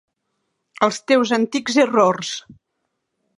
[0.87, 2.33] Els teus antics errors.